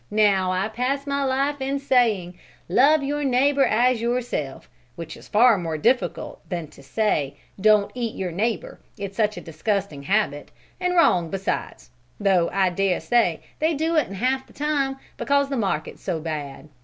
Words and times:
Now 0.09 0.51
I 0.51 0.67
pass 0.67 1.05
my 1.05 1.23
life 1.23 1.61
in 1.61 1.77
saying, 1.77 2.33
'Love 2.67 3.03
your 3.03 3.23
neighbor 3.23 3.63
as 3.65 4.01
yourself'; 4.01 4.67
which 4.95 5.15
is 5.15 5.27
far 5.27 5.59
more 5.59 5.77
difficult 5.77 6.41
than 6.49 6.69
to 6.69 6.81
say, 6.81 7.37
'Don't 7.61 7.91
eat 7.93 8.15
your 8.15 8.31
neighbor, 8.31 8.79
it's 8.97 9.15
such 9.15 9.37
a 9.37 9.41
disgusting 9.41 10.01
habit, 10.01 10.49
and 10.79 10.95
wrong 10.95 11.29
besides,' 11.29 11.91
though 12.19 12.49
I 12.49 12.71
dare 12.71 12.99
say 12.99 13.41
they 13.59 13.75
do 13.75 13.95
it 13.95 14.07
half 14.13 14.47
the 14.47 14.53
time 14.53 14.97
because 15.17 15.49
the 15.49 15.55
market 15.55 15.99
is 15.99 16.09
bad. 16.23 16.69